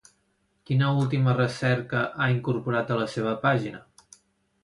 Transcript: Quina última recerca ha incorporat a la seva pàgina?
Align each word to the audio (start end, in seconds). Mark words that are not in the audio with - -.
Quina 0.69 0.87
última 1.01 1.35
recerca 1.39 2.01
ha 2.25 2.29
incorporat 2.37 2.89
a 2.95 2.99
la 3.01 3.05
seva 3.17 3.35
pàgina? 3.47 3.83